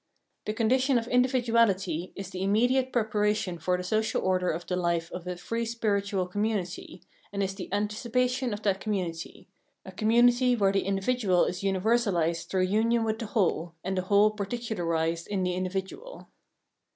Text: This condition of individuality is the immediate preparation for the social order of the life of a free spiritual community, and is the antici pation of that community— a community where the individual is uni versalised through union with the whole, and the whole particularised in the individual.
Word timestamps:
This 0.47 0.55
condition 0.55 0.97
of 0.97 1.07
individuality 1.09 2.11
is 2.15 2.31
the 2.31 2.41
immediate 2.41 2.91
preparation 2.91 3.59
for 3.59 3.77
the 3.77 3.83
social 3.83 4.19
order 4.23 4.49
of 4.49 4.65
the 4.65 4.75
life 4.75 5.11
of 5.11 5.27
a 5.27 5.35
free 5.35 5.63
spiritual 5.63 6.25
community, 6.25 7.03
and 7.31 7.43
is 7.43 7.53
the 7.53 7.69
antici 7.71 8.09
pation 8.09 8.51
of 8.51 8.63
that 8.63 8.81
community— 8.81 9.47
a 9.85 9.91
community 9.91 10.55
where 10.55 10.71
the 10.71 10.85
individual 10.87 11.45
is 11.45 11.61
uni 11.61 11.77
versalised 11.79 12.47
through 12.47 12.63
union 12.63 13.03
with 13.03 13.19
the 13.19 13.27
whole, 13.27 13.75
and 13.83 13.95
the 13.95 14.01
whole 14.01 14.31
particularised 14.31 15.27
in 15.27 15.43
the 15.43 15.53
individual. 15.53 16.29